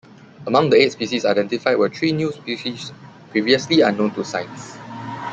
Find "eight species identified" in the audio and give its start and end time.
0.81-1.77